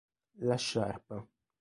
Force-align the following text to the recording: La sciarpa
La 0.49 0.57
sciarpa 0.57 1.21